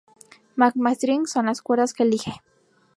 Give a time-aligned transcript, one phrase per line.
[0.55, 2.41] Magma Strings son las cuerdas que elige.